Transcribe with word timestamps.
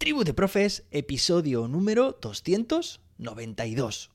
Tribu 0.00 0.24
de 0.24 0.32
Profes, 0.32 0.84
episodio 0.92 1.68
número 1.68 2.16
292. 2.22 4.10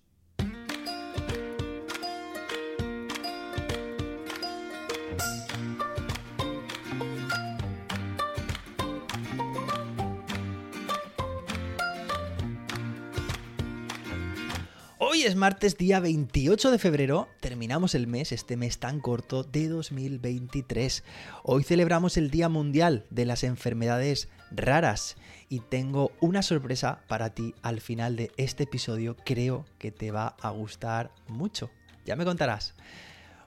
Hoy 14.97 15.21
es 15.21 15.35
martes 15.35 15.77
día 15.77 15.99
28 15.99 16.71
de 16.71 16.79
febrero, 16.79 17.27
terminamos 17.41 17.93
el 17.93 18.07
mes, 18.07 18.31
este 18.31 18.57
mes 18.57 18.79
tan 18.79 18.99
corto 18.99 19.43
de 19.43 19.67
2023. 19.67 21.03
Hoy 21.43 21.63
celebramos 21.63 22.17
el 22.17 22.31
Día 22.31 22.49
Mundial 22.49 23.05
de 23.11 23.25
las 23.25 23.43
Enfermedades 23.43 24.29
Raras 24.51 25.15
y 25.49 25.59
tengo 25.59 26.11
una 26.21 26.41
sorpresa 26.41 27.01
para 27.07 27.29
ti 27.31 27.53
al 27.61 27.81
final 27.81 28.15
de 28.15 28.31
este 28.37 28.63
episodio, 28.63 29.15
creo 29.25 29.65
que 29.77 29.91
te 29.91 30.11
va 30.11 30.35
a 30.41 30.49
gustar 30.49 31.11
mucho, 31.27 31.69
ya 32.05 32.15
me 32.15 32.25
contarás. 32.25 32.73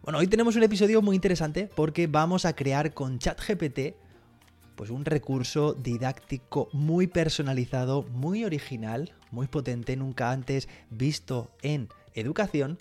Bueno, 0.03 0.19
hoy 0.19 0.27
tenemos 0.27 0.57
un 0.57 0.63
episodio 0.63 1.03
muy 1.03 1.17
interesante 1.17 1.69
porque 1.75 2.07
vamos 2.07 2.45
a 2.45 2.55
crear 2.55 2.95
con 2.95 3.19
ChatGPT 3.19 3.95
pues 4.79 4.91
un 4.91 5.05
recurso 5.05 5.75
didáctico 5.75 6.69
muy 6.73 7.09
personalizado, 7.09 8.05
muy 8.05 8.45
original, 8.45 9.13
muy 9.33 9.49
potente, 9.49 9.97
nunca 9.97 10.31
antes 10.31 10.69
visto 10.89 11.51
en 11.63 11.89
educación 12.15 12.79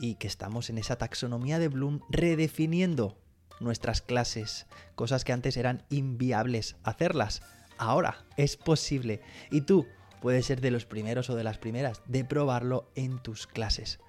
y 0.00 0.16
que 0.16 0.26
estamos 0.26 0.70
en 0.70 0.78
esa 0.78 0.96
taxonomía 0.96 1.60
de 1.60 1.68
Bloom 1.68 2.00
redefiniendo 2.08 3.16
nuestras 3.60 4.02
clases, 4.02 4.66
cosas 4.94 5.24
que 5.24 5.32
antes 5.32 5.56
eran 5.56 5.84
inviables 5.90 6.76
hacerlas. 6.82 7.42
Ahora 7.78 8.24
es 8.36 8.56
posible 8.56 9.22
y 9.50 9.62
tú 9.62 9.86
puedes 10.20 10.46
ser 10.46 10.60
de 10.60 10.70
los 10.70 10.84
primeros 10.84 11.30
o 11.30 11.36
de 11.36 11.44
las 11.44 11.58
primeras 11.58 12.02
de 12.06 12.24
probarlo 12.24 12.90
en 12.94 13.18
tus 13.18 13.46
clases. 13.46 14.00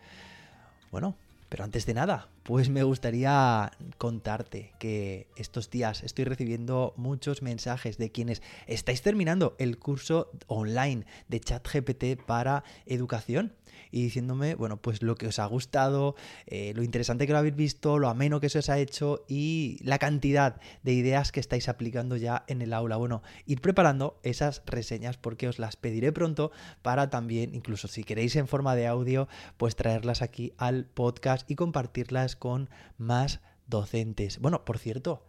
Bueno, 0.92 1.16
pero 1.50 1.64
antes 1.64 1.86
de 1.86 1.94
nada, 1.94 2.28
pues 2.52 2.70
me 2.70 2.84
gustaría 2.84 3.72
contarte 3.98 4.74
que 4.78 5.28
estos 5.38 5.70
días 5.70 6.04
estoy 6.04 6.26
recibiendo 6.26 6.94
muchos 6.98 7.42
mensajes 7.42 7.98
de 7.98 8.12
quienes 8.12 8.42
estáis 8.68 9.02
terminando 9.02 9.56
el 9.58 9.80
curso 9.80 10.30
online 10.48 11.06
de 11.30 11.40
ChatGPT 11.40 12.22
para 12.26 12.66
educación 12.86 13.54
y 13.92 14.04
diciéndome, 14.04 14.56
bueno, 14.56 14.78
pues 14.78 15.02
lo 15.02 15.16
que 15.16 15.28
os 15.28 15.40
ha 15.40 15.46
gustado, 15.46 16.16
eh, 16.48 16.74
lo 16.76 16.84
interesante 16.84 17.28
que 17.28 17.34
lo 17.34 17.40
habéis 17.40 17.56
visto, 17.56 18.00
lo 18.00 18.10
ameno 18.10 18.40
que 18.40 18.50
se 18.50 18.60
os 18.60 18.70
ha 18.70 18.80
hecho 18.80 19.24
y 19.28 19.78
la 19.82 20.00
cantidad 20.00 20.60
de 20.84 20.94
ideas 20.94 21.32
que 21.32 21.40
estáis 21.40 21.70
aplicando 21.70 22.16
ya 22.16 22.44
en 22.48 22.62
el 22.62 22.74
aula. 22.74 22.98
Bueno, 22.98 23.22
ir 23.46 23.62
preparando 23.62 24.20
esas 24.24 24.62
reseñas 24.66 25.18
porque 25.18 25.48
os 25.48 25.60
las 25.60 25.76
pediré 25.76 26.12
pronto 26.12 26.52
para 26.82 27.10
también, 27.10 27.54
incluso 27.54 27.88
si 27.88 28.04
queréis 28.04 28.36
en 28.36 28.48
forma 28.48 28.76
de 28.76 28.88
audio, 28.88 29.28
pues 29.58 29.76
traerlas 29.76 30.22
aquí 30.22 30.54
al 30.58 30.86
podcast 30.86 31.50
y 31.50 31.56
compartirlas 31.56 32.36
con 32.42 32.72
más 32.98 33.40
docentes. 33.68 34.40
Bueno, 34.40 34.66
por 34.66 34.80
cierto, 34.80 35.24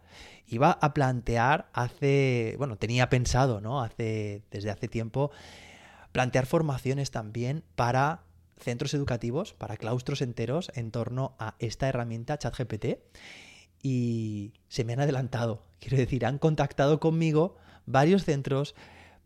iba 0.47 0.71
a 0.71 0.93
plantear 0.95 1.69
hace, 1.71 2.55
bueno, 2.57 2.75
tenía 2.75 3.07
pensado, 3.09 3.61
¿no? 3.61 3.83
Hace 3.83 4.41
desde 4.49 4.71
hace 4.71 4.87
tiempo 4.87 5.29
plantear 6.11 6.47
formaciones 6.47 7.11
también 7.11 7.63
para 7.75 8.23
centros 8.59 8.95
educativos, 8.95 9.53
para 9.53 9.77
claustros 9.77 10.23
enteros 10.23 10.71
en 10.73 10.89
torno 10.89 11.35
a 11.37 11.53
esta 11.59 11.87
herramienta 11.87 12.39
ChatGPT 12.39 12.97
y 13.83 14.53
se 14.67 14.83
me 14.83 14.93
han 14.93 15.01
adelantado. 15.01 15.61
Quiero 15.79 15.97
decir, 15.97 16.25
han 16.25 16.39
contactado 16.39 16.99
conmigo 16.99 17.57
varios 17.85 18.25
centros 18.25 18.73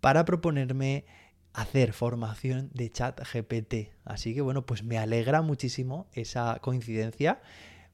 para 0.02 0.26
proponerme 0.26 1.06
hacer 1.54 1.94
formación 1.94 2.70
de 2.74 2.92
ChatGPT. 2.92 3.94
Así 4.04 4.36
que 4.36 4.42
bueno, 4.42 4.66
pues 4.66 4.84
me 4.84 4.98
alegra 4.98 5.42
muchísimo 5.42 6.08
esa 6.12 6.60
coincidencia. 6.62 7.40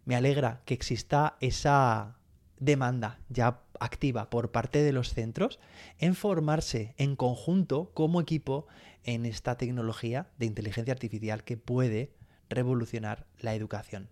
Me 0.06 0.16
alegra 0.16 0.62
que 0.66 0.74
exista 0.74 1.38
esa 1.40 2.18
demanda 2.60 3.20
ya 3.30 3.62
activa 3.80 4.30
por 4.30 4.52
parte 4.52 4.82
de 4.84 4.94
los 4.94 5.14
centros 5.14 5.60
en 6.00 6.16
formarse 6.16 6.94
en 6.98 7.16
conjunto 7.16 7.92
como 7.94 8.22
equipo 8.22 8.68
en 9.04 9.26
esta 9.26 9.58
tecnología 9.58 10.30
de 10.38 10.46
inteligencia 10.46 10.94
artificial 10.94 11.44
que 11.44 11.58
puede 11.58 12.14
revolucionar 12.50 13.26
la 13.40 13.56
educación. 13.56 14.10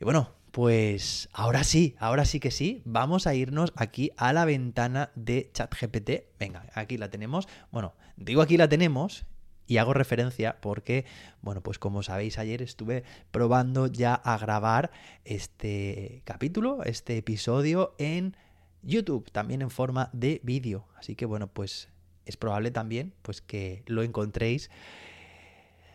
Y 0.00 0.04
bueno, 0.04 0.32
pues 0.50 1.28
ahora 1.32 1.64
sí, 1.64 1.96
ahora 1.98 2.24
sí 2.24 2.40
que 2.40 2.50
sí, 2.50 2.82
vamos 2.84 3.26
a 3.26 3.34
irnos 3.34 3.72
aquí 3.76 4.12
a 4.16 4.32
la 4.32 4.44
ventana 4.44 5.10
de 5.14 5.50
ChatGPT. 5.52 6.38
Venga, 6.38 6.66
aquí 6.74 6.96
la 6.96 7.10
tenemos. 7.10 7.48
Bueno, 7.70 7.94
digo 8.16 8.40
aquí 8.40 8.56
la 8.56 8.68
tenemos 8.68 9.26
y 9.66 9.78
hago 9.78 9.94
referencia 9.94 10.60
porque, 10.60 11.04
bueno, 11.42 11.62
pues 11.62 11.78
como 11.78 12.02
sabéis, 12.02 12.38
ayer 12.38 12.62
estuve 12.62 13.04
probando 13.30 13.86
ya 13.86 14.14
a 14.14 14.38
grabar 14.38 14.90
este 15.24 16.22
capítulo, 16.24 16.82
este 16.84 17.16
episodio 17.16 17.94
en 17.98 18.36
YouTube, 18.82 19.30
también 19.30 19.62
en 19.62 19.70
forma 19.70 20.10
de 20.12 20.40
vídeo. 20.44 20.86
Así 20.96 21.14
que, 21.14 21.26
bueno, 21.26 21.48
pues 21.48 21.88
es 22.26 22.36
probable 22.36 22.70
también 22.70 23.12
pues 23.22 23.40
que 23.40 23.82
lo 23.86 24.02
encontréis. 24.02 24.70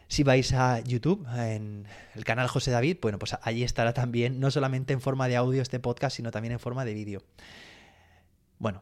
Si 0.07 0.23
vais 0.23 0.51
a 0.53 0.79
YouTube, 0.79 1.27
en 1.37 1.85
el 2.15 2.25
canal 2.25 2.47
José 2.47 2.71
David, 2.71 2.97
bueno, 3.01 3.19
pues 3.19 3.37
allí 3.43 3.63
estará 3.63 3.93
también, 3.93 4.39
no 4.39 4.49
solamente 4.49 4.93
en 4.93 5.01
forma 5.01 5.27
de 5.27 5.35
audio 5.35 5.61
este 5.61 5.79
podcast, 5.79 6.15
sino 6.17 6.31
también 6.31 6.53
en 6.53 6.59
forma 6.59 6.83
de 6.83 6.95
vídeo. 6.95 7.21
Bueno, 8.57 8.81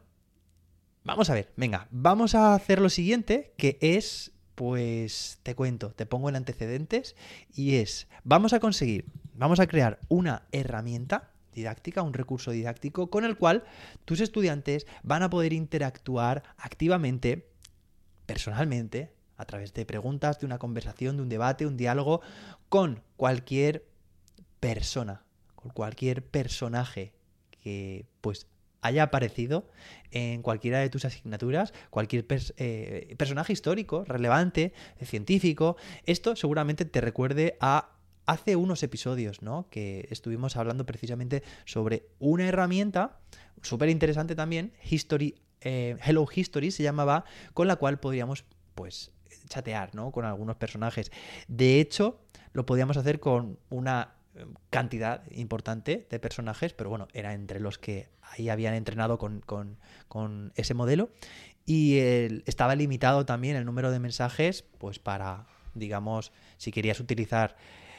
vamos 1.04 1.28
a 1.28 1.34
ver, 1.34 1.52
venga, 1.56 1.86
vamos 1.90 2.34
a 2.34 2.54
hacer 2.54 2.80
lo 2.80 2.88
siguiente, 2.88 3.52
que 3.58 3.76
es, 3.82 4.32
pues 4.58 5.38
te 5.44 5.54
cuento, 5.54 5.92
te 5.92 6.04
pongo 6.04 6.28
en 6.28 6.34
antecedentes, 6.34 7.14
y 7.54 7.76
es, 7.76 8.08
vamos 8.24 8.52
a 8.52 8.58
conseguir, 8.58 9.04
vamos 9.34 9.60
a 9.60 9.68
crear 9.68 10.00
una 10.08 10.48
herramienta 10.50 11.30
didáctica, 11.52 12.02
un 12.02 12.12
recurso 12.12 12.50
didáctico 12.50 13.08
con 13.08 13.24
el 13.24 13.36
cual 13.36 13.62
tus 14.04 14.20
estudiantes 14.20 14.88
van 15.04 15.22
a 15.22 15.30
poder 15.30 15.52
interactuar 15.52 16.42
activamente, 16.56 17.46
personalmente, 18.26 19.12
a 19.36 19.44
través 19.44 19.74
de 19.74 19.86
preguntas, 19.86 20.40
de 20.40 20.46
una 20.46 20.58
conversación, 20.58 21.18
de 21.18 21.22
un 21.22 21.28
debate, 21.28 21.64
un 21.64 21.76
diálogo, 21.76 22.20
con 22.68 23.04
cualquier 23.16 23.86
persona, 24.58 25.22
con 25.54 25.70
cualquier 25.70 26.24
personaje 26.24 27.12
que 27.62 28.06
pues 28.20 28.48
haya 28.80 29.04
aparecido 29.04 29.68
en 30.10 30.42
cualquiera 30.42 30.78
de 30.78 30.90
tus 30.90 31.04
asignaturas, 31.04 31.72
cualquier 31.90 32.26
eh, 32.56 33.14
personaje 33.18 33.52
histórico, 33.52 34.04
relevante, 34.04 34.72
científico, 35.02 35.76
esto 36.04 36.36
seguramente 36.36 36.84
te 36.84 37.00
recuerde 37.00 37.56
a 37.60 37.90
hace 38.26 38.56
unos 38.56 38.82
episodios, 38.82 39.40
¿no? 39.40 39.68
Que 39.70 40.06
estuvimos 40.10 40.56
hablando 40.56 40.84
precisamente 40.84 41.42
sobre 41.64 42.08
una 42.18 42.46
herramienta 42.46 43.20
súper 43.62 43.88
interesante 43.88 44.34
también, 44.34 44.72
History, 44.88 45.34
eh, 45.62 45.96
Hello 46.04 46.26
History 46.32 46.70
se 46.70 46.82
llamaba, 46.82 47.24
con 47.54 47.66
la 47.66 47.76
cual 47.76 47.98
podríamos, 47.98 48.44
pues, 48.74 49.12
chatear, 49.48 49.94
¿no? 49.94 50.12
Con 50.12 50.24
algunos 50.24 50.56
personajes. 50.56 51.10
De 51.48 51.80
hecho, 51.80 52.20
lo 52.52 52.66
podíamos 52.66 52.96
hacer 52.98 53.18
con 53.18 53.58
una 53.70 54.12
eh, 54.12 54.17
cantidad 54.70 55.22
importante 55.30 56.06
de 56.08 56.18
personajes, 56.18 56.72
pero 56.72 56.90
bueno, 56.90 57.08
era 57.12 57.34
entre 57.34 57.60
los 57.60 57.78
que 57.78 58.08
ahí 58.22 58.48
habían 58.48 58.74
entrenado 58.74 59.18
con, 59.18 59.40
con 59.40 60.52
ese 60.54 60.74
modelo. 60.74 61.10
Y 61.66 61.98
estaba 62.46 62.74
limitado 62.74 63.26
también 63.26 63.56
el 63.56 63.66
número 63.66 63.90
de 63.90 63.98
mensajes, 63.98 64.64
pues 64.78 64.98
para, 64.98 65.46
digamos, 65.74 66.32
si 66.56 66.72
querías 66.72 66.98
utilizar 67.00 67.56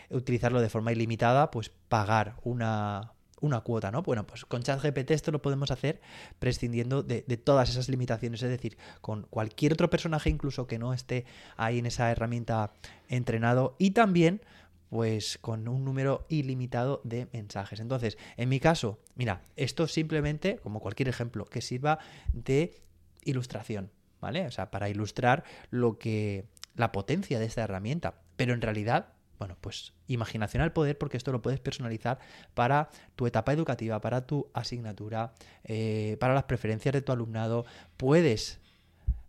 utilizarlo 0.09 0.62
de 0.62 0.69
forma 0.69 0.91
ilimitada, 0.91 1.51
pues 1.51 1.72
pagar 1.88 2.35
una, 2.44 3.13
una 3.41 3.61
cuota, 3.61 3.91
¿no? 3.91 4.01
Bueno, 4.01 4.25
pues 4.25 4.46
con 4.46 4.63
ChatGPT 4.63 5.11
esto 5.11 5.31
lo 5.31 5.41
podemos 5.41 5.72
hacer 5.72 6.01
prescindiendo 6.40 7.03
de, 7.03 7.23
de, 7.28 7.38
todas 7.38 7.69
esas 7.69 7.90
limitaciones, 7.90 8.41
es 8.41 8.50
decir, 8.50 8.78
con 9.01 9.23
cualquier 9.29 9.73
otro 9.73 9.90
personaje 9.90 10.29
incluso 10.29 10.67
que 10.67 10.79
no 10.79 10.93
esté 10.93 11.26
ahí 11.58 11.79
en 11.79 11.85
esa 11.85 12.11
herramienta 12.11 12.72
entrenado 13.08 13.76
y 13.78 13.91
también 13.91 14.41
pues 14.90 15.38
con 15.38 15.68
un 15.68 15.86
número 15.86 16.26
ilimitado 16.30 17.02
de 17.03 17.28
mensajes. 17.32 17.80
Entonces, 17.80 18.18
en 18.38 18.50
mi 18.50 18.59
caso, 18.59 19.00
mira, 19.16 19.41
esto 19.56 19.88
simplemente, 19.88 20.58
como 20.58 20.80
cualquier 20.80 21.09
ejemplo, 21.09 21.46
que 21.46 21.62
sirva 21.62 22.00
de 22.34 22.82
ilustración, 23.24 23.91
¿vale? 24.20 24.46
O 24.47 24.52
sea, 24.52 24.72
para 24.72 24.90
ilustrar 24.90 25.44
lo 25.70 25.97
que 25.97 26.46
la 26.76 26.91
potencia 26.91 27.40
de 27.40 27.46
esta 27.46 27.64
herramienta, 27.64 28.22
pero 28.36 28.53
en 28.53 28.62
realidad 28.62 29.14
bueno, 29.40 29.56
pues 29.62 29.94
imaginación 30.08 30.62
al 30.62 30.74
poder 30.74 30.97
porque 30.97 31.16
esto 31.16 31.32
lo 31.32 31.41
puedes 31.41 31.62
personalizar 31.62 32.20
para 32.53 32.90
tu 33.16 33.26
etapa 33.26 33.53
educativa, 33.53 34.02
para 34.02 34.28
tu 34.28 34.50
asignatura, 34.53 35.34
eh, 35.64 36.18
para 36.20 36.34
las 36.34 36.44
preferencias 36.44 36.91
de 36.91 37.02
tu 37.02 37.14
alumnado. 37.14 37.66
Puedes, 37.96 38.59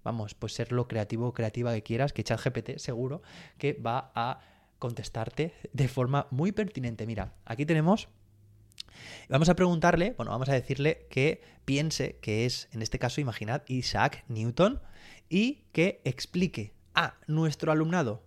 vamos, 0.02 0.34
pues 0.34 0.52
ser 0.52 0.72
lo 0.72 0.88
creativo 0.88 1.28
o 1.28 1.32
creativa 1.32 1.72
que 1.72 1.84
quieras, 1.84 2.12
que 2.12 2.24
ChatGPT 2.24 2.78
seguro 2.78 3.22
que 3.56 3.74
va 3.74 4.10
a 4.16 4.40
contestarte 4.80 5.54
de 5.72 5.86
forma 5.86 6.26
muy 6.32 6.50
pertinente. 6.50 7.06
Mira, 7.06 7.34
aquí 7.44 7.64
tenemos 7.64 8.08
Vamos 9.28 9.48
a 9.48 9.54
preguntarle, 9.54 10.14
bueno, 10.16 10.32
vamos 10.32 10.48
a 10.48 10.54
decirle 10.54 11.06
que 11.10 11.42
piense 11.64 12.16
que 12.20 12.46
es, 12.46 12.68
en 12.72 12.82
este 12.82 12.98
caso, 12.98 13.20
imaginad, 13.20 13.62
Isaac 13.68 14.24
Newton 14.28 14.80
y 15.28 15.64
que 15.72 16.00
explique 16.04 16.74
a 16.94 17.14
nuestro 17.26 17.70
alumnado 17.70 18.24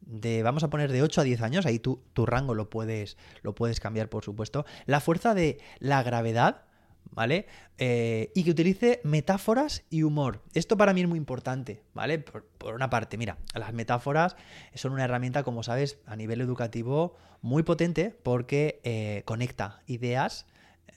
de, 0.00 0.42
vamos 0.42 0.62
a 0.62 0.70
poner 0.70 0.92
de 0.92 1.02
8 1.02 1.22
a 1.22 1.24
10 1.24 1.40
años, 1.42 1.66
ahí 1.66 1.78
tu, 1.78 2.02
tu 2.12 2.26
rango 2.26 2.54
lo 2.54 2.70
puedes, 2.70 3.16
lo 3.42 3.54
puedes 3.54 3.80
cambiar, 3.80 4.08
por 4.08 4.24
supuesto, 4.24 4.64
la 4.86 5.00
fuerza 5.00 5.34
de 5.34 5.58
la 5.78 6.02
gravedad, 6.02 6.64
¿vale? 7.10 7.46
Eh, 7.78 8.30
y 8.34 8.44
que 8.44 8.50
utilice 8.50 9.00
metáforas 9.04 9.84
y 9.90 10.02
humor. 10.02 10.42
Esto 10.54 10.76
para 10.76 10.92
mí 10.92 11.02
es 11.02 11.08
muy 11.08 11.18
importante, 11.18 11.82
¿vale? 11.94 12.18
Por, 12.18 12.74
una 12.74 12.90
parte, 12.90 13.16
mira, 13.16 13.38
las 13.54 13.72
metáforas 13.72 14.36
son 14.74 14.92
una 14.92 15.04
herramienta, 15.04 15.42
como 15.42 15.62
sabes, 15.62 15.98
a 16.06 16.16
nivel 16.16 16.40
educativo 16.40 17.16
muy 17.42 17.62
potente 17.62 18.16
porque 18.22 18.80
eh, 18.84 19.22
conecta 19.24 19.82
ideas 19.86 20.46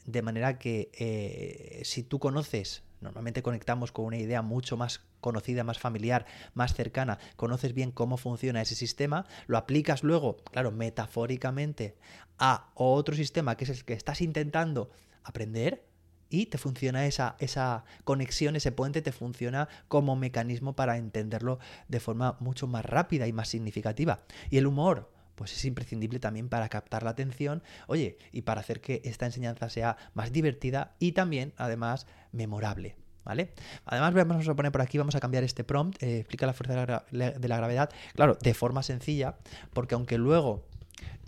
de 0.06 0.22
manera 0.22 0.58
que 0.58 0.90
eh, 0.94 1.82
si 1.84 2.04
tú 2.04 2.20
conoces 2.20 2.84
Normalmente 3.00 3.44
conectamos 3.44 3.92
con 3.92 4.06
una 4.06 4.18
idea 4.18 4.42
mucho 4.42 4.76
más 4.76 5.02
conocida, 5.22 5.64
más 5.64 5.78
familiar, 5.78 6.26
más 6.54 6.74
cercana, 6.74 7.20
conoces 7.36 7.74
bien 7.74 7.92
cómo 7.92 8.18
funciona 8.18 8.62
ese 8.62 8.76
sistema, 8.76 9.26
lo 9.46 9.58
aplicas 9.58 10.04
luego, 10.04 10.38
claro, 10.52 10.72
metafóricamente 10.72 11.96
a 12.40 12.72
otro 12.74 13.16
sistema 13.16 13.56
que 13.56 13.66
es 13.66 13.70
el 13.70 13.86
que 13.86 13.94
estás 13.94 14.22
intentando 14.22 14.90
aprender 15.24 15.87
y 16.30 16.48
te 16.48 16.58
funciona 16.58 17.06
esa, 17.06 17.36
esa 17.40 17.84
conexión, 18.04 18.56
ese 18.56 18.72
puente 18.72 19.02
te 19.02 19.12
funciona 19.12 19.68
como 19.88 20.16
mecanismo 20.16 20.76
para 20.76 20.98
entenderlo 20.98 21.60
de 21.88 22.00
forma 22.00 22.38
mucho 22.40 22.68
más 22.68 22.86
rápida 22.86 23.28
y 23.28 23.34
más 23.34 23.50
significativa. 23.50 24.22
Y 24.50 24.58
el 24.58 24.68
humor, 24.68 25.12
pues 25.36 25.54
es 25.54 25.66
imprescindible 25.66 26.20
también 26.20 26.50
para 26.50 26.70
captar 26.70 27.04
la 27.04 27.12
atención, 27.12 27.64
oye, 27.88 28.18
y 28.32 28.42
para 28.42 28.62
hacer 28.62 28.82
que 28.82 29.02
esta 29.06 29.26
enseñanza 29.26 29.70
sea 29.70 29.98
más 30.14 30.32
divertida 30.32 30.96
y 31.00 31.12
también, 31.14 31.54
además, 31.58 32.08
memorable. 32.32 32.96
¿Vale? 33.24 33.52
Además, 33.86 34.14
vamos 34.14 34.48
a 34.48 34.56
poner 34.56 34.72
por 34.72 34.82
aquí, 34.82 34.98
vamos 34.98 35.16
a 35.16 35.20
cambiar 35.20 35.44
este 35.44 35.66
prompt, 35.66 36.02
eh, 36.02 36.20
explica 36.20 36.46
la 36.46 36.54
fuerza 36.54 37.04
de 37.12 37.50
la, 37.50 37.58
gravedad, 37.58 37.90
claro, 38.16 38.38
de 38.42 38.54
forma 38.54 38.84
sencilla, 38.84 39.36
porque 39.74 39.96
aunque 39.96 40.18
luego 40.18 40.64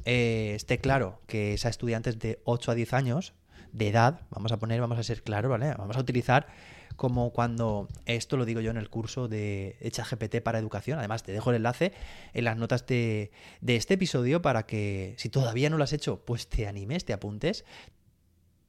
eh, 0.06 0.54
esté 0.56 0.78
claro 0.78 1.20
que 1.28 1.56
es 1.56 1.66
a 1.66 1.70
estudiantes 1.70 2.18
de 2.18 2.40
8 2.46 2.72
a 2.72 2.76
10 2.76 2.94
años 2.94 3.34
de 3.72 3.88
edad, 3.90 4.22
vamos 4.30 4.52
a 4.52 4.58
poner, 4.58 4.82
vamos 4.82 5.00
a 5.00 5.04
ser 5.04 5.24
claros, 5.24 5.50
¿vale? 5.50 5.74
Vamos 5.78 5.98
a 5.98 6.00
utilizar 6.00 6.48
como 6.96 7.32
cuando, 7.32 7.88
esto 8.06 8.36
lo 8.36 8.46
digo 8.46 8.60
yo 8.60 8.72
en 8.72 8.78
el 8.78 8.90
curso 8.90 9.28
de 9.30 9.78
GPT 9.82 10.42
para 10.42 10.60
educación, 10.60 11.00
además 11.00 11.24
te 11.24 11.32
dejo 11.32 11.50
el 11.52 11.56
enlace 11.56 11.94
en 12.34 12.44
las 12.44 12.58
notas 12.58 12.86
de, 12.88 13.32
de 13.62 13.78
este 13.78 13.94
episodio 13.94 14.42
para 14.42 14.66
que 14.66 15.16
si 15.18 15.30
todavía 15.30 15.70
no 15.70 15.78
lo 15.78 15.86
has 15.86 15.94
hecho, 15.94 16.26
pues 16.26 16.48
te 16.48 16.68
animes, 16.68 17.06
te 17.06 17.14
apuntes, 17.14 17.64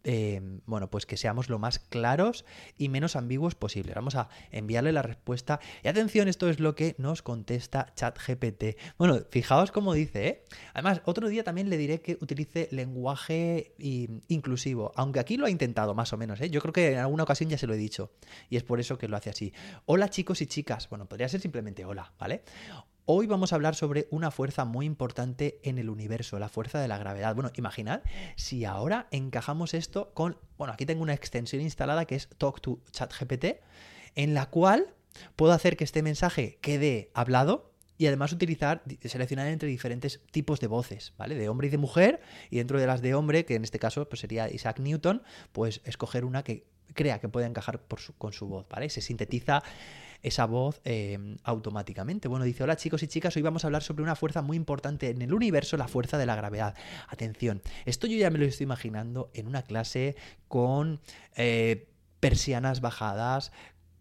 Em, 0.03 0.61
bueno, 0.67 0.91
pues 0.91 1.05
que 1.05 1.17
seamos 1.17 1.49
lo 1.49 1.59
más 1.59 1.79
claros 1.79 2.45
y 2.79 2.89
menos 2.89 3.17
ambiguos 3.17 3.55
posible. 3.55 3.93
Vamos 3.95 4.15
a 4.15 4.29
enviarle 4.51 4.93
la 4.93 5.03
respuesta. 5.03 5.61
Y 5.83 5.89
atención, 5.89 6.29
esto 6.29 6.49
es 6.49 6.59
lo 6.61 6.75
que 6.75 6.95
nos 6.99 7.23
contesta 7.23 7.93
ChatGPT. 7.95 8.79
Bueno, 8.99 9.21
fijaos 9.31 9.73
cómo 9.73 9.93
dice, 9.93 10.27
¿eh? 10.27 10.45
Además, 10.73 11.03
otro 11.05 11.29
día 11.29 11.45
también 11.45 11.69
le 11.69 11.77
diré 11.77 12.01
que 12.01 12.17
utilice 12.21 12.69
lenguaje 12.71 13.75
inclusivo, 14.29 14.93
aunque 14.97 15.21
aquí 15.21 15.37
lo 15.37 15.47
ha 15.47 15.51
intentado 15.51 15.95
más 15.95 16.13
o 16.13 16.17
menos, 16.17 16.41
¿eh? 16.41 16.51
Yo 16.51 16.61
creo 16.61 16.73
que 16.73 16.93
en 16.93 16.99
alguna 16.99 17.25
ocasión 17.25 17.51
ya 17.51 17.59
se 17.59 17.67
lo 17.67 17.75
he 17.75 17.79
dicho 17.79 18.13
y 18.49 18.57
es 18.57 18.63
por 18.63 18.81
eso 18.81 18.97
que 18.99 19.09
lo 19.09 19.17
hace 19.17 19.31
así. 19.31 19.53
Hola 19.85 20.09
chicos 20.09 20.41
y 20.41 20.47
chicas. 20.47 20.89
Bueno, 20.89 21.07
podría 21.07 21.29
ser 21.29 21.41
simplemente 21.41 21.85
hola, 21.85 22.13
¿vale? 22.19 22.43
Hoy 23.13 23.27
vamos 23.27 23.53
a 23.53 23.57
hablar 23.57 23.75
sobre 23.75 24.07
una 24.13 24.31
fuerza 24.31 24.65
muy 24.65 24.87
importante 24.87 25.59
en 25.65 25.79
el 25.79 25.91
universo, 25.91 26.39
la 26.39 26.49
fuerza 26.49 26.81
de 26.81 26.87
la 26.87 26.97
gravedad. 26.97 27.35
Bueno, 27.35 27.51
imaginad 27.57 28.03
si 28.37 28.65
ahora 28.65 29.09
encajamos 29.11 29.75
esto 29.75 30.13
con, 30.15 30.39
bueno, 30.57 30.75
aquí 30.75 30.87
tengo 30.87 31.03
una 31.03 31.15
extensión 31.15 31.61
instalada 31.61 32.05
que 32.05 32.15
es 32.15 32.29
Talk 32.39 32.61
to 32.61 32.79
ChatGPT, 32.93 33.47
en 34.15 34.33
la 34.33 34.47
cual 34.47 34.95
puedo 35.35 35.53
hacer 35.53 35.77
que 35.77 35.83
este 35.83 36.05
mensaje 36.05 36.61
quede 36.61 37.11
hablado 37.13 37.73
y 37.99 38.07
además 38.07 38.33
utilizar, 38.33 38.85
seleccionar 39.03 39.49
entre 39.49 39.69
diferentes 39.69 40.21
tipos 40.31 40.61
de 40.61 40.69
voces, 40.69 41.13
¿vale? 41.19 41.35
De 41.35 41.49
hombre 41.49 41.67
y 41.67 41.71
de 41.71 41.79
mujer, 41.79 42.21
y 42.49 42.59
dentro 42.59 42.79
de 42.79 42.87
las 42.87 43.03
de 43.03 43.15
hombre, 43.15 43.45
que 43.45 43.57
en 43.57 43.65
este 43.65 43.81
caso 43.81 44.09
pues 44.09 44.21
sería 44.21 44.49
Isaac 44.49 44.79
Newton, 44.79 45.25
pues 45.51 45.81
escoger 45.83 46.25
una 46.25 46.45
que 46.45 46.65
crea 46.95 47.19
que 47.19 47.29
puede 47.29 47.47
encajar 47.47 47.83
con 48.19 48.33
su 48.33 48.47
voz, 48.47 48.69
¿vale? 48.69 48.89
Se 48.89 49.01
sintetiza 49.01 49.65
esa 50.23 50.47
voz 50.47 50.81
em, 50.85 51.37
automáticamente. 51.45 52.29
Bueno, 52.29 52.45
dice, 52.45 52.65
hola 52.65 52.77
chicos 52.77 53.03
y 53.03 53.09
chicas, 53.09 53.37
hoy 53.37 53.43
vamos 53.43 53.65
a 53.65 53.69
hablar 53.69 53.83
sobre 53.83 54.03
una 54.03 54.17
fuerza 54.17 54.43
muy 54.43 54.57
importante 54.57 55.11
en 55.11 55.23
el 55.23 55.33
universo, 55.33 55.77
la 55.77 55.89
fuerza 55.89 56.19
de 56.19 56.27
la 56.27 56.37
gravedad. 56.37 56.75
Atención, 57.09 57.63
esto 57.85 58.07
yo 58.07 58.17
ya 58.17 58.31
me 58.31 58.39
lo 58.39 58.45
estoy 58.45 58.65
imaginando 58.65 59.31
en 59.35 59.47
una 59.47 59.63
clase 59.63 60.17
con 60.49 61.01
eh, 61.37 61.89
persianas 62.21 62.81
bajadas, 62.81 63.53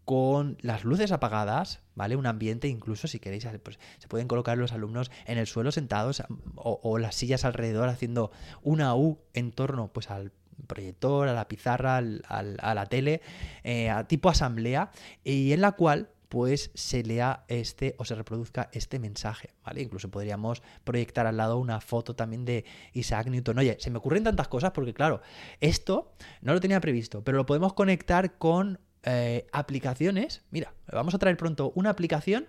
con 0.10 0.58
las 0.62 0.86
luces 0.86 1.12
apagadas, 1.12 1.82
¿vale? 1.94 2.16
Un 2.16 2.26
ambiente, 2.26 2.68
incluso 2.68 3.08
si 3.08 3.20
queréis, 3.20 3.48
pues, 3.62 3.78
se 4.00 4.08
pueden 4.08 4.28
colocar 4.28 4.58
los 4.58 4.72
alumnos 4.72 5.12
en 5.28 5.38
el 5.38 5.46
suelo 5.46 5.72
sentados 5.72 6.24
o, 6.56 6.98
las 6.98 7.14
sillas 7.14 7.46
alrededor 7.46 7.90
haciendo 7.90 8.32
una 8.64 8.96
U 8.96 9.20
en 9.36 9.52
torno 9.52 9.94
pues 9.94 10.10
al 10.10 10.32
proyector, 10.68 11.28
a 11.28 11.34
la 11.34 11.48
pizarra, 11.48 11.98
a 11.98 12.74
la 12.74 12.86
tele, 12.86 13.22
eh, 13.64 13.90
a 13.90 14.08
tipo 14.08 14.30
asamblea, 14.30 14.92
y 15.24 15.54
en 15.54 15.62
la 15.62 15.74
cual 15.74 16.10
pues 16.30 16.70
se 16.76 17.04
lea 17.04 17.44
este 17.48 17.96
o 17.98 18.06
se 18.06 18.14
reproduzca 18.14 18.70
este 18.72 19.00
mensaje, 19.00 19.50
¿vale? 19.66 19.82
Incluso 19.82 20.10
podríamos 20.10 20.62
proyectar 20.84 21.26
al 21.26 21.38
lado 21.38 21.58
una 21.58 21.82
foto 21.82 22.16
también 22.16 22.46
de 22.46 22.66
Isaac 22.94 23.28
Newton. 23.28 23.58
Oye, 23.58 23.78
se 23.80 23.90
me 23.90 23.98
ocurren 23.98 24.24
tantas 24.24 24.48
cosas 24.48 24.72
porque 24.72 24.94
claro, 24.94 25.22
esto 25.60 26.14
no 26.42 26.54
lo 26.54 26.60
tenía 26.60 26.80
previsto, 26.80 27.24
pero 27.24 27.38
lo 27.38 27.48
podemos 27.48 27.74
conectar 27.74 28.38
con 28.38 28.80
eh, 29.04 29.48
aplicaciones. 29.52 30.44
Mira, 30.52 30.74
vamos 30.92 31.16
a 31.16 31.18
traer 31.18 31.36
pronto 31.36 31.72
una 31.76 31.90
aplicación, 31.90 32.48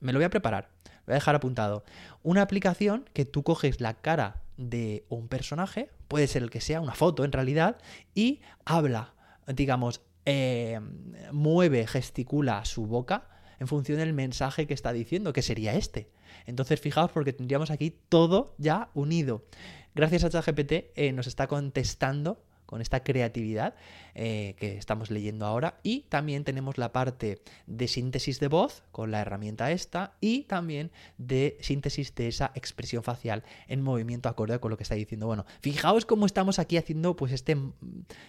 me 0.00 0.12
lo 0.12 0.18
voy 0.18 0.24
a 0.24 0.30
preparar, 0.30 0.70
voy 1.06 1.12
a 1.12 1.14
dejar 1.14 1.36
apuntado, 1.36 1.84
una 2.24 2.42
aplicación 2.42 3.08
que 3.12 3.24
tú 3.24 3.44
coges 3.44 3.80
la 3.80 3.94
cara 3.94 4.42
de 4.56 5.04
un 5.08 5.28
personaje, 5.28 5.90
puede 6.10 6.26
ser 6.26 6.42
el 6.42 6.50
que 6.50 6.60
sea, 6.60 6.80
una 6.80 6.94
foto 6.94 7.24
en 7.24 7.30
realidad, 7.30 7.78
y 8.16 8.40
habla, 8.64 9.14
digamos, 9.46 10.02
eh, 10.26 10.80
mueve, 11.32 11.86
gesticula 11.86 12.64
su 12.64 12.84
boca 12.84 13.28
en 13.60 13.68
función 13.68 13.98
del 13.98 14.12
mensaje 14.12 14.66
que 14.66 14.74
está 14.74 14.92
diciendo, 14.92 15.32
que 15.32 15.40
sería 15.40 15.74
este. 15.74 16.10
Entonces, 16.46 16.80
fijaos 16.80 17.12
porque 17.12 17.32
tendríamos 17.32 17.70
aquí 17.70 17.96
todo 18.08 18.56
ya 18.58 18.90
unido. 18.92 19.46
Gracias 19.94 20.24
a 20.24 20.30
ChatGPT 20.30 20.72
eh, 20.96 21.12
nos 21.12 21.28
está 21.28 21.46
contestando 21.46 22.42
con 22.70 22.80
esta 22.80 23.02
creatividad 23.02 23.74
eh, 24.14 24.54
que 24.56 24.78
estamos 24.78 25.10
leyendo 25.10 25.44
ahora. 25.44 25.80
Y 25.82 26.02
también 26.02 26.44
tenemos 26.44 26.78
la 26.78 26.92
parte 26.92 27.42
de 27.66 27.88
síntesis 27.88 28.38
de 28.38 28.46
voz 28.46 28.84
con 28.92 29.10
la 29.10 29.20
herramienta 29.20 29.72
esta 29.72 30.12
y 30.20 30.44
también 30.44 30.92
de 31.18 31.58
síntesis 31.62 32.14
de 32.14 32.28
esa 32.28 32.52
expresión 32.54 33.02
facial 33.02 33.42
en 33.66 33.82
movimiento 33.82 34.28
acorde 34.28 34.60
con 34.60 34.70
lo 34.70 34.76
que 34.76 34.84
está 34.84 34.94
diciendo. 34.94 35.26
Bueno, 35.26 35.46
fijaos 35.60 36.06
cómo 36.06 36.26
estamos 36.26 36.60
aquí 36.60 36.76
haciendo 36.76 37.16
pues 37.16 37.32
este, 37.32 37.56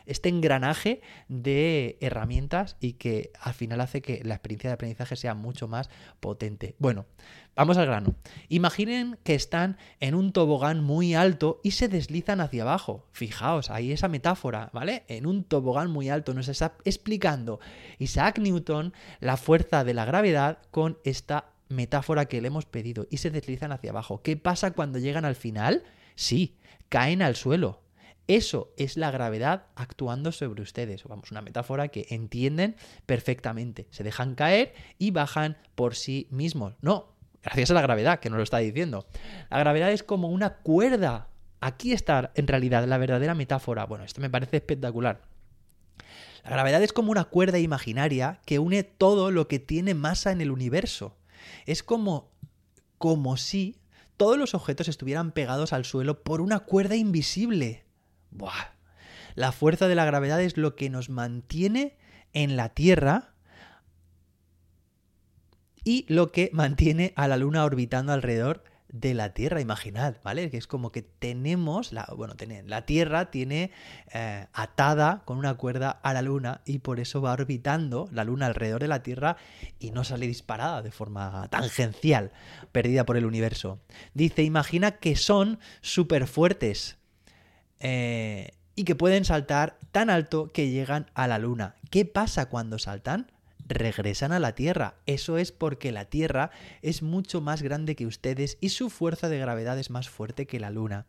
este 0.08 0.30
engranaje 0.30 1.02
de 1.28 2.00
herramientas 2.02 2.78
y 2.80 2.94
que 2.94 3.32
al 3.40 3.54
final 3.54 3.80
hace 3.80 4.02
que 4.02 4.24
la 4.24 4.34
experiencia 4.34 4.72
de 4.72 4.74
aprendizaje 4.74 5.16
sea 5.18 5.36
mucho 5.36 5.68
más 5.68 5.92
potente. 6.20 6.74
Bueno, 6.80 7.06
Vamos 7.54 7.78
al 7.78 7.86
grano. 7.86 8.16
Imaginen 8.48 9.20
que 9.24 9.36
están 9.36 9.78
en 10.00 10.16
un 10.16 10.32
tobogán 10.32 10.82
muy 10.84 11.16
alto 11.16 11.60
y 11.64 11.72
se 11.72 11.90
deslizan 11.90 12.40
hacia 12.40 12.64
abajo. 12.64 13.06
Fijaos, 13.12 13.70
ahí 13.70 13.92
esa 13.92 14.08
metáfora, 14.08 14.70
¿vale? 14.72 15.04
En 15.10 15.26
un 15.26 15.44
tobogán 15.44 15.92
muy 15.92 16.10
alto 16.10 16.34
nos 16.34 16.48
está 16.48 16.78
explicando 16.86 17.60
Isaac 18.00 18.40
Newton 18.40 18.94
la 19.20 19.36
fuerza 19.36 19.84
de 19.84 19.94
la 19.94 20.06
gravedad 20.06 20.60
con 20.72 20.98
esta 21.04 21.52
metáfora 21.68 22.26
que 22.26 22.40
le 22.40 22.48
hemos 22.48 22.66
pedido 22.66 23.06
y 23.10 23.18
se 23.18 23.32
deslizan 23.32 23.74
hacia 23.74 23.92
abajo. 23.92 24.22
¿Qué 24.22 24.38
pasa 24.38 24.72
cuando 24.72 25.00
llegan 25.00 25.26
al 25.26 25.36
final? 25.36 25.84
Sí, 26.16 26.58
caen 26.88 27.22
al 27.22 27.36
suelo. 27.36 27.82
Eso 28.28 28.74
es 28.78 28.96
la 28.96 29.12
gravedad 29.12 29.68
actuando 29.76 30.32
sobre 30.32 30.62
ustedes. 30.62 31.04
Vamos, 31.04 31.32
una 31.32 31.42
metáfora 31.42 31.90
que 31.90 32.08
entienden 32.12 32.78
perfectamente. 33.06 33.88
Se 33.92 34.04
dejan 34.04 34.36
caer 34.36 34.74
y 34.98 35.12
bajan 35.12 35.58
por 35.76 35.96
sí 35.96 36.28
mismos. 36.32 36.76
No, 36.82 37.12
Gracias 37.44 37.72
a 37.72 37.74
la 37.74 37.82
gravedad, 37.82 38.20
que 38.20 38.30
nos 38.30 38.38
lo 38.38 38.44
está 38.44 38.58
diciendo. 38.60 39.08
La 39.50 39.60
gravedad 39.60 39.92
es 39.92 40.04
como 40.04 40.30
una 40.30 40.58
cuerda. 40.58 41.30
Aquí 41.60 41.92
está 41.92 42.32
en 42.36 42.48
realidad 42.48 42.86
la 42.86 42.98
verdadera 42.98 43.34
metáfora. 43.34 43.86
Bueno, 43.86 44.04
esto 44.04 44.22
me 44.22 44.30
parece 44.30 44.58
espectacular. 44.58 45.22
La 46.44 46.52
gravedad 46.52 46.82
es 46.82 46.94
como 46.94 47.12
una 47.12 47.26
cuerda 47.26 47.60
imaginaria 47.60 48.40
que 48.46 48.60
une 48.60 48.84
todo 48.84 49.32
lo 49.32 49.48
que 49.48 49.60
tiene 49.60 49.94
masa 49.94 50.32
en 50.32 50.42
el 50.42 50.52
universo. 50.52 51.18
Es 51.66 51.84
como, 51.84 52.32
como 52.98 53.38
si 53.38 53.78
todos 54.18 54.38
los 54.38 54.54
objetos 54.54 54.88
estuvieran 54.88 55.32
pegados 55.32 55.74
al 55.74 55.86
suelo 55.86 56.24
por 56.24 56.42
una 56.42 56.60
cuerda 56.60 56.96
invisible. 56.96 57.86
Buah. 58.32 58.74
La 59.36 59.52
fuerza 59.52 59.88
de 59.88 59.96
la 59.96 60.06
gravedad 60.06 60.42
es 60.42 60.58
lo 60.58 60.76
que 60.76 60.90
nos 60.90 61.10
mantiene 61.10 61.98
en 62.34 62.56
la 62.56 62.70
Tierra 62.70 63.31
y 65.84 66.06
lo 66.08 66.32
que 66.32 66.50
mantiene 66.54 67.14
a 67.16 67.28
la 67.28 67.38
Luna 67.38 67.64
orbitando 67.66 68.14
alrededor 68.14 68.64
de 68.92 69.14
la 69.14 69.34
Tierra, 69.34 69.62
imaginad, 69.62 70.18
¿vale? 70.24 70.50
Que 70.50 70.58
es 70.58 70.68
como 70.68 70.92
que 70.92 71.02
tenemos, 71.02 71.94
la, 71.94 72.08
bueno, 72.16 72.36
la 72.66 72.86
Tierra 72.86 73.32
tiene 73.32 73.72
eh, 74.14 74.48
atada 74.54 75.24
con 75.26 75.38
una 75.38 75.54
cuerda 75.56 75.92
a 75.92 76.14
la 76.14 76.22
Luna 76.22 76.62
y 76.66 76.80
por 76.80 77.00
eso 77.00 77.22
va 77.22 77.32
orbitando 77.32 78.10
la 78.12 78.26
Luna 78.26 78.48
alrededor 78.48 78.82
de 78.82 78.90
la 78.90 79.02
Tierra 79.02 79.38
y 79.80 79.92
no 79.92 80.04
sale 80.04 80.28
disparada 80.28 80.82
de 80.82 80.92
forma 80.92 81.48
tangencial, 81.50 82.32
perdida 82.72 83.06
por 83.06 83.18
el 83.18 83.26
universo. 83.26 83.80
Dice, 84.14 84.44
imagina 84.44 84.92
que 84.92 85.16
son 85.16 85.60
súper 85.82 86.28
fuertes. 86.28 86.98
Eh, 87.80 88.52
y 88.76 88.84
que 88.84 88.96
pueden 88.96 89.26
saltar 89.26 89.78
tan 89.92 90.10
alto 90.10 90.52
que 90.52 90.70
llegan 90.70 91.10
a 91.14 91.28
la 91.28 91.40
Luna. 91.40 91.76
¿Qué 91.90 92.06
pasa 92.06 92.48
cuando 92.48 92.80
saltan? 92.80 93.32
Regresan 93.68 94.32
a 94.32 94.40
la 94.40 94.56
Tierra. 94.56 94.96
Eso 95.06 95.38
es 95.38 95.52
porque 95.52 95.92
la 95.92 96.06
Tierra 96.06 96.52
es 96.82 97.02
mucho 97.02 97.42
más 97.42 97.62
grande 97.62 97.96
que 97.96 98.06
ustedes 98.06 98.58
y 98.62 98.70
su 98.70 98.90
fuerza 98.90 99.30
de 99.30 99.40
gravedad 99.40 99.78
es 99.80 99.90
más 99.90 100.10
fuerte 100.10 100.48
que 100.48 100.60
la 100.60 100.70
Luna. 100.70 101.06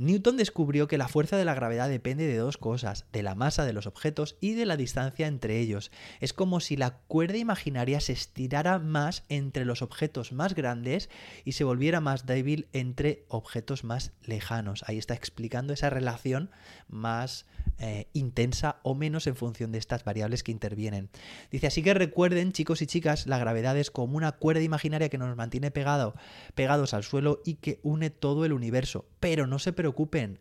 Newton 0.00 0.38
descubrió 0.38 0.88
que 0.88 0.96
la 0.96 1.08
fuerza 1.08 1.36
de 1.36 1.44
la 1.44 1.52
gravedad 1.52 1.90
depende 1.90 2.26
de 2.26 2.38
dos 2.38 2.56
cosas, 2.56 3.04
de 3.12 3.22
la 3.22 3.34
masa 3.34 3.66
de 3.66 3.74
los 3.74 3.86
objetos 3.86 4.38
y 4.40 4.54
de 4.54 4.64
la 4.64 4.78
distancia 4.78 5.26
entre 5.26 5.58
ellos. 5.58 5.90
Es 6.20 6.32
como 6.32 6.60
si 6.60 6.78
la 6.78 6.96
cuerda 7.06 7.36
imaginaria 7.36 8.00
se 8.00 8.14
estirara 8.14 8.78
más 8.78 9.24
entre 9.28 9.66
los 9.66 9.82
objetos 9.82 10.32
más 10.32 10.54
grandes 10.54 11.10
y 11.44 11.52
se 11.52 11.64
volviera 11.64 12.00
más 12.00 12.24
débil 12.24 12.66
entre 12.72 13.26
objetos 13.28 13.84
más 13.84 14.12
lejanos. 14.24 14.84
Ahí 14.86 14.96
está 14.96 15.12
explicando 15.12 15.74
esa 15.74 15.90
relación 15.90 16.50
más 16.88 17.44
eh, 17.78 18.08
intensa 18.14 18.80
o 18.82 18.94
menos 18.94 19.26
en 19.26 19.36
función 19.36 19.70
de 19.70 19.78
estas 19.78 20.04
variables 20.04 20.42
que 20.42 20.52
intervienen. 20.52 21.10
Dice, 21.50 21.66
así 21.66 21.82
que 21.82 21.92
recuerden, 21.92 22.52
chicos 22.52 22.80
y 22.80 22.86
chicas, 22.86 23.26
la 23.26 23.38
gravedad 23.38 23.76
es 23.76 23.90
como 23.90 24.16
una 24.16 24.32
cuerda 24.32 24.62
imaginaria 24.62 25.08
que 25.08 25.18
nos 25.18 25.34
mantiene 25.36 25.70
pegado, 25.70 26.14
pegados 26.54 26.94
al 26.94 27.04
suelo 27.04 27.40
y 27.44 27.54
que 27.54 27.80
une 27.82 28.10
todo 28.10 28.46
el 28.46 28.52
universo. 28.52 29.06
Pero 29.18 29.46
no 29.46 29.58
se 29.58 29.72
preocupen, 29.72 29.89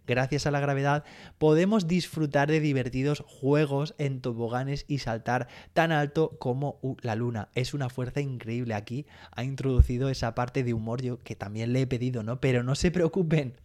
gracias 0.08 0.46
a 0.46 0.52
la 0.52 0.60
gravedad 0.60 1.04
podemos 1.38 1.88
disfrutar 1.88 2.50
de 2.50 2.60
divertidos 2.60 3.24
juegos 3.28 3.96
en 3.98 4.22
toboganes 4.22 4.86
y 4.88 5.00
saltar 5.00 5.48
tan 5.74 5.92
alto 5.92 6.38
como 6.40 6.80
la 7.02 7.16
luna. 7.16 7.50
Es 7.56 7.74
una 7.74 7.90
fuerza 7.90 8.22
increíble. 8.22 8.74
Aquí 8.74 9.06
ha 9.32 9.44
introducido 9.44 10.10
esa 10.10 10.36
parte 10.36 10.64
de 10.64 10.74
humor 10.74 11.02
yo 11.02 11.20
que 11.24 11.36
también 11.36 11.74
le 11.74 11.82
he 11.82 11.88
pedido, 11.88 12.24
¿no? 12.24 12.40
Pero 12.40 12.64
no 12.64 12.76
se 12.76 12.92
preocupen. 12.92 13.56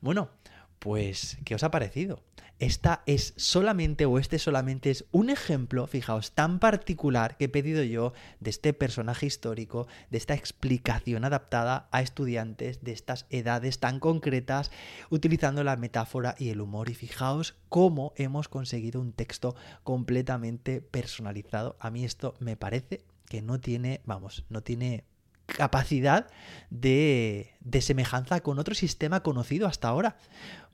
Bueno, 0.00 0.30
pues, 0.78 1.38
¿qué 1.44 1.54
os 1.54 1.62
ha 1.62 1.70
parecido? 1.70 2.20
Esta 2.62 3.02
es 3.06 3.34
solamente, 3.36 4.06
o 4.06 4.20
este 4.20 4.38
solamente 4.38 4.92
es 4.92 5.04
un 5.10 5.30
ejemplo, 5.30 5.88
fijaos, 5.88 6.30
tan 6.30 6.60
particular 6.60 7.36
que 7.36 7.46
he 7.46 7.48
pedido 7.48 7.82
yo 7.82 8.12
de 8.38 8.50
este 8.50 8.72
personaje 8.72 9.26
histórico, 9.26 9.88
de 10.10 10.18
esta 10.18 10.34
explicación 10.34 11.24
adaptada 11.24 11.88
a 11.90 12.02
estudiantes 12.02 12.84
de 12.84 12.92
estas 12.92 13.26
edades 13.30 13.80
tan 13.80 13.98
concretas, 13.98 14.70
utilizando 15.10 15.64
la 15.64 15.74
metáfora 15.74 16.36
y 16.38 16.50
el 16.50 16.60
humor. 16.60 16.88
Y 16.88 16.94
fijaos 16.94 17.56
cómo 17.68 18.12
hemos 18.14 18.46
conseguido 18.46 19.00
un 19.00 19.12
texto 19.12 19.56
completamente 19.82 20.80
personalizado. 20.80 21.74
A 21.80 21.90
mí 21.90 22.04
esto 22.04 22.36
me 22.38 22.56
parece 22.56 23.00
que 23.28 23.42
no 23.42 23.58
tiene, 23.58 24.02
vamos, 24.04 24.44
no 24.50 24.62
tiene 24.62 25.02
capacidad 25.46 26.26
de, 26.70 27.54
de 27.60 27.80
semejanza 27.80 28.40
con 28.40 28.58
otro 28.58 28.74
sistema 28.74 29.22
conocido 29.22 29.66
hasta 29.66 29.88
ahora. 29.88 30.16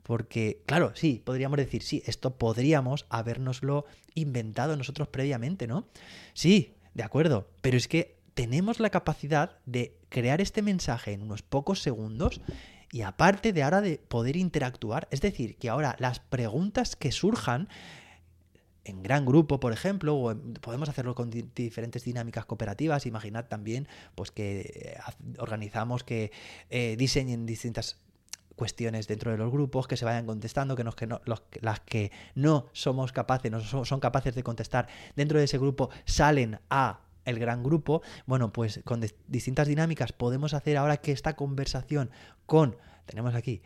Porque, 0.03 0.63
claro, 0.65 0.91
sí, 0.95 1.21
podríamos 1.23 1.57
decir, 1.57 1.83
sí, 1.83 2.01
esto 2.05 2.37
podríamos 2.37 3.05
habernoslo 3.09 3.85
inventado 4.15 4.75
nosotros 4.75 5.07
previamente, 5.07 5.67
¿no? 5.67 5.87
Sí, 6.33 6.73
de 6.95 7.03
acuerdo, 7.03 7.49
pero 7.61 7.77
es 7.77 7.87
que 7.87 8.17
tenemos 8.33 8.79
la 8.79 8.89
capacidad 8.89 9.57
de 9.65 9.97
crear 10.09 10.41
este 10.41 10.61
mensaje 10.61 11.13
en 11.13 11.21
unos 11.21 11.41
pocos 11.41 11.81
segundos 11.81 12.41
y 12.91 13.01
aparte 13.01 13.53
de 13.53 13.63
ahora 13.63 13.81
de 13.81 13.97
poder 13.97 14.35
interactuar, 14.35 15.07
es 15.11 15.21
decir, 15.21 15.57
que 15.57 15.69
ahora 15.69 15.95
las 15.99 16.19
preguntas 16.19 16.95
que 16.95 17.11
surjan 17.11 17.69
en 18.85 19.03
gran 19.03 19.25
grupo, 19.25 19.59
por 19.59 19.73
ejemplo, 19.73 20.15
o 20.15 20.35
podemos 20.61 20.89
hacerlo 20.89 21.15
con 21.15 21.29
diferentes 21.29 22.03
dinámicas 22.03 22.45
cooperativas. 22.45 23.05
Imaginad 23.05 23.45
también 23.45 23.87
pues, 24.15 24.31
que 24.31 24.61
eh, 24.61 24.97
organizamos 25.37 26.03
que 26.03 26.31
eh, 26.69 26.95
diseñen 26.97 27.45
distintas 27.45 27.99
cuestiones 28.55 29.07
dentro 29.07 29.31
de 29.31 29.37
los 29.37 29.51
grupos 29.51 29.87
que 29.87 29.95
se 29.95 30.03
vayan 30.03 30.25
contestando, 30.25 30.75
que, 30.75 30.83
no, 30.83 31.21
las 31.61 31.79
que 31.79 32.11
no 32.35 32.67
somos 32.73 33.13
capaces, 33.13 33.49
no 33.49 33.61
son, 33.61 33.99
capaces 34.01 34.35
de 34.35 34.43
contestar 34.43 34.89
dentro 35.15 35.39
de 35.39 35.45
ese 35.45 35.57
grupo 35.57 35.89
salen 36.03 36.59
a 36.69 36.99
el 37.23 37.39
gran 37.39 37.63
grupo, 37.63 38.01
bueno, 38.25 38.51
pues 38.51 38.81
con 38.83 39.01
distintas 39.27 39.67
dinámicas 39.67 40.11
podemos 40.11 40.53
hacer 40.53 40.75
ahora 40.75 40.97
que 40.97 41.13
esta 41.13 41.37
conversación 41.37 42.09
con, 42.45 42.75
tenemos 43.05 43.33
aquí, 43.33 43.61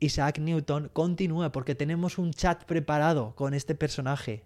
Isaac 0.00 0.38
Newton 0.38 0.90
continúe 0.94 1.50
porque 1.52 1.74
tenemos 1.74 2.16
un 2.16 2.32
chat 2.32 2.64
preparado 2.64 3.34
con 3.34 3.52
este 3.52 3.74
personaje 3.74 4.44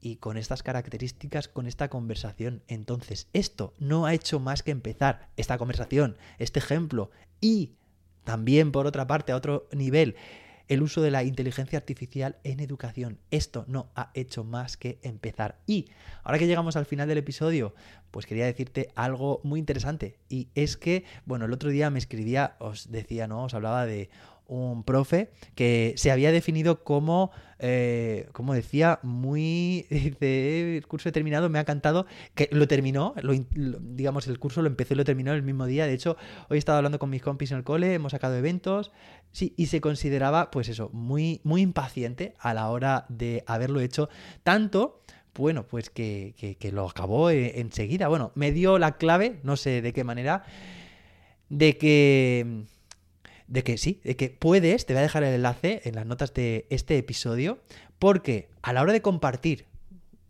y 0.00 0.16
con 0.16 0.36
estas 0.36 0.62
características, 0.62 1.48
con 1.48 1.66
esta 1.66 1.88
conversación. 1.88 2.62
Entonces, 2.68 3.28
esto 3.32 3.74
no 3.78 4.06
ha 4.06 4.14
hecho 4.14 4.40
más 4.40 4.62
que 4.62 4.70
empezar 4.70 5.28
esta 5.36 5.58
conversación, 5.58 6.16
este 6.38 6.58
ejemplo, 6.58 7.10
y 7.40 7.74
también, 8.24 8.72
por 8.72 8.86
otra 8.86 9.06
parte, 9.06 9.32
a 9.32 9.36
otro 9.36 9.68
nivel, 9.72 10.16
el 10.68 10.82
uso 10.82 11.02
de 11.02 11.10
la 11.10 11.24
inteligencia 11.24 11.78
artificial 11.78 12.36
en 12.44 12.60
educación. 12.60 13.18
Esto 13.32 13.64
no 13.66 13.90
ha 13.96 14.12
hecho 14.14 14.44
más 14.44 14.76
que 14.76 15.00
empezar. 15.02 15.58
Y 15.66 15.86
ahora 16.22 16.38
que 16.38 16.46
llegamos 16.46 16.76
al 16.76 16.86
final 16.86 17.08
del 17.08 17.18
episodio, 17.18 17.74
pues 18.12 18.24
quería 18.24 18.46
decirte 18.46 18.92
algo 18.94 19.40
muy 19.42 19.58
interesante. 19.58 20.20
Y 20.28 20.48
es 20.54 20.76
que, 20.76 21.04
bueno, 21.26 21.46
el 21.46 21.52
otro 21.52 21.70
día 21.70 21.90
me 21.90 21.98
escribía, 21.98 22.54
os 22.60 22.92
decía, 22.92 23.26
¿no? 23.26 23.44
Os 23.44 23.54
hablaba 23.54 23.84
de 23.84 24.10
un 24.50 24.82
profe 24.82 25.30
que 25.54 25.94
se 25.96 26.10
había 26.10 26.32
definido 26.32 26.82
como, 26.82 27.30
eh, 27.60 28.28
como 28.32 28.52
decía, 28.52 28.98
muy, 29.02 29.86
dice, 29.90 30.76
el 30.76 30.86
curso 30.88 31.08
he 31.08 31.12
terminado, 31.12 31.48
me 31.48 31.60
ha 31.60 31.64
cantado, 31.64 32.06
que 32.34 32.48
lo 32.50 32.66
terminó, 32.66 33.14
digamos, 33.54 34.26
el 34.26 34.40
curso 34.40 34.60
lo 34.60 34.68
empezó 34.68 34.94
y 34.94 34.96
lo 34.96 35.04
terminó 35.04 35.32
el 35.32 35.42
mismo 35.42 35.66
día. 35.66 35.86
De 35.86 35.94
hecho, 35.94 36.16
hoy 36.48 36.56
he 36.56 36.58
estado 36.58 36.78
hablando 36.78 36.98
con 36.98 37.10
mis 37.10 37.22
compis 37.22 37.52
en 37.52 37.58
el 37.58 37.64
cole, 37.64 37.94
hemos 37.94 38.10
sacado 38.10 38.36
eventos, 38.36 38.90
sí, 39.30 39.54
y 39.56 39.66
se 39.66 39.80
consideraba, 39.80 40.50
pues 40.50 40.68
eso, 40.68 40.90
muy, 40.92 41.40
muy 41.44 41.62
impaciente 41.62 42.34
a 42.40 42.52
la 42.52 42.68
hora 42.70 43.06
de 43.08 43.44
haberlo 43.46 43.80
hecho, 43.80 44.08
tanto 44.42 45.00
bueno, 45.32 45.66
pues 45.66 45.90
que, 45.90 46.34
que, 46.58 46.72
lo 46.72 46.86
acabó 46.86 47.30
eh, 47.30 47.60
enseguida. 47.60 48.08
Bueno, 48.08 48.32
me 48.34 48.52
dio 48.52 48.78
la 48.78 48.98
clave, 48.98 49.38
no 49.42 49.56
sé 49.56 49.80
de 49.80 49.92
qué 49.94 50.04
manera, 50.04 50.42
de 51.48 51.78
que 51.78 52.66
de 53.50 53.64
que 53.64 53.76
sí, 53.76 54.00
de 54.04 54.16
que 54.16 54.30
puedes, 54.30 54.86
te 54.86 54.94
voy 54.94 55.00
a 55.00 55.02
dejar 55.02 55.24
el 55.24 55.34
enlace 55.34 55.82
en 55.84 55.96
las 55.96 56.06
notas 56.06 56.32
de 56.32 56.66
este 56.70 56.96
episodio, 56.96 57.58
porque 57.98 58.48
a 58.62 58.72
la 58.72 58.80
hora 58.80 58.92
de 58.92 59.02
compartir 59.02 59.66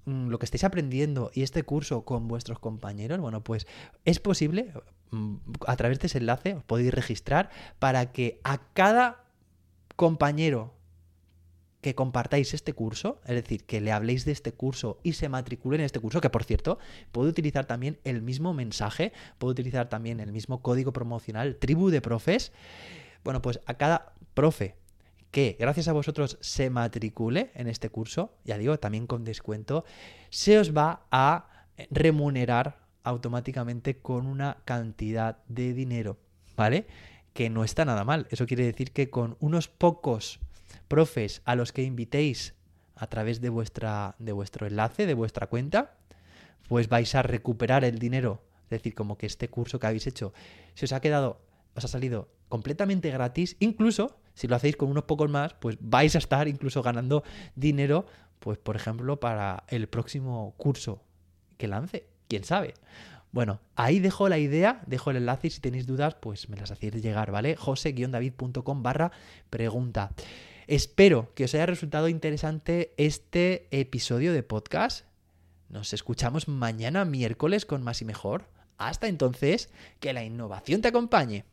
mm, 0.07 0.29
lo 0.29 0.39
que 0.39 0.47
estáis 0.47 0.65
aprendiendo 0.65 1.31
y 1.35 1.43
este 1.43 1.63
curso 1.63 2.05
con 2.07 2.27
vuestros 2.27 2.59
compañeros, 2.59 3.21
bueno, 3.21 3.45
pues 3.45 3.67
es 4.07 4.19
posible, 4.21 4.73
mm, 5.11 5.37
a 5.67 5.77
través 5.77 6.01
de 6.01 6.07
ese 6.07 6.19
enlace 6.19 6.55
os 6.55 6.65
podéis 6.65 6.93
registrar 6.95 7.51
para 7.79 8.11
que 8.11 8.41
a 8.43 8.59
cada 8.73 9.25
compañero 9.97 10.73
que 11.83 11.95
compartáis 11.95 12.55
este 12.55 12.73
curso, 12.73 13.21
es 13.27 13.35
decir, 13.35 13.65
que 13.65 13.83
le 13.83 13.93
habléis 13.93 14.25
de 14.25 14.33
este 14.33 14.53
curso 14.53 14.99
y 15.03 15.13
se 15.13 15.29
matriculen 15.29 15.81
en 15.81 15.87
este 15.87 16.01
curso, 16.01 16.23
que 16.23 16.31
por 16.31 16.45
cierto, 16.45 16.79
puede 17.13 17.29
utilizar 17.29 17.67
también 17.67 17.99
el 18.05 18.23
mismo 18.23 18.55
mensaje, 18.55 19.13
puede 19.39 19.53
utilizar 19.53 19.91
también 19.91 20.21
el 20.21 20.33
mismo 20.33 20.63
código 20.63 20.93
promocional, 20.93 21.57
tribu 21.57 21.91
de 21.91 22.01
profes, 22.01 22.53
bueno, 23.25 23.43
pues 23.43 23.61
a 23.67 23.75
cada 23.75 24.13
profe 24.35 24.77
que 25.31 25.57
gracias 25.59 25.89
a 25.89 25.93
vosotros 25.93 26.39
se 26.41 26.71
matricule 26.71 27.51
en 27.55 27.69
este 27.69 27.89
curso, 27.91 28.35
ya 28.45 28.59
digo, 28.59 28.79
también 28.79 29.07
con 29.07 29.25
descuento, 29.25 29.85
se 30.31 30.59
os 30.59 30.77
va 30.77 31.07
a 31.11 31.67
remunerar 31.91 32.81
automáticamente 33.05 33.99
con 33.99 34.27
una 34.27 34.59
cantidad 34.65 35.39
de 35.49 35.73
dinero, 35.73 36.19
¿vale? 36.57 36.87
Que 37.33 37.49
no 37.49 37.65
está 37.65 37.85
nada 37.85 38.05
mal. 38.05 38.27
Eso 38.31 38.47
quiere 38.47 38.65
decir 38.65 38.93
que 38.93 39.09
con 39.09 39.37
unos 39.41 39.69
pocos 39.69 40.41
profes 40.89 41.43
a 41.45 41.55
los 41.55 41.73
que 41.73 41.83
invitéis 41.83 42.55
a 42.97 43.07
través 43.07 43.41
de, 43.41 43.49
vuestra, 43.49 44.17
de 44.19 44.33
vuestro 44.33 44.67
enlace, 44.67 45.07
de 45.07 45.15
vuestra 45.15 45.47
cuenta, 45.47 45.97
pues 46.69 46.89
vais 46.89 47.15
a 47.15 47.23
recuperar 47.23 47.85
el 47.85 47.99
dinero. 47.99 48.43
Es 48.65 48.71
decir, 48.71 48.95
como 48.95 49.17
que 49.17 49.27
este 49.27 49.49
curso 49.49 49.79
que 49.79 49.87
habéis 49.87 50.07
hecho 50.07 50.33
se 50.75 50.85
os 50.85 50.93
ha 50.93 51.01
quedado, 51.01 51.41
os 51.75 51.85
ha 51.85 51.89
salido 51.89 52.29
completamente 52.49 53.11
gratis, 53.11 53.57
incluso 53.61 54.17
si 54.35 54.49
lo 54.49 54.57
hacéis 54.57 54.77
con 54.77 54.91
unos 54.91 55.05
pocos 55.05 55.31
más, 55.31 55.55
pues 55.55 55.77
vais 55.81 56.15
a 56.15 56.19
estar 56.19 56.49
incluso 56.49 56.83
ganando 56.83 57.23
dinero, 57.55 58.07
pues 58.39 58.59
por 58.59 58.77
ejemplo, 58.77 59.21
para 59.21 59.65
el 59.69 59.89
próximo 59.89 60.55
curso 60.57 61.03
que 61.59 61.69
lance, 61.69 62.07
quién 62.29 62.45
sabe. 62.45 62.75
Bueno, 63.33 63.61
ahí 63.77 64.01
dejo 64.01 64.29
la 64.29 64.39
idea, 64.39 64.83
dejo 64.87 65.11
el 65.11 65.19
enlace 65.19 65.47
y 65.47 65.51
si 65.51 65.61
tenéis 65.61 65.87
dudas, 65.87 66.17
pues 66.17 66.49
me 66.49 66.57
las 66.57 66.71
hacéis 66.71 66.95
llegar, 66.95 67.31
¿vale? 67.31 67.55
jose-david.com 67.55 68.83
barra 68.83 69.13
pregunta. 69.51 70.11
Espero 70.67 71.33
que 71.35 71.45
os 71.45 71.55
haya 71.55 71.67
resultado 71.67 72.09
interesante 72.09 72.93
este 72.97 73.69
episodio 73.71 74.33
de 74.33 74.43
podcast. 74.43 75.05
Nos 75.69 75.93
escuchamos 75.93 76.49
mañana 76.49 77.05
miércoles 77.05 77.67
con 77.67 77.83
más 77.83 78.03
y 78.03 78.05
mejor. 78.05 78.49
Hasta 78.79 79.07
entonces, 79.07 79.71
que 80.01 80.13
la 80.13 80.25
innovación 80.25 80.81
te 80.81 80.89
acompañe. 80.89 81.45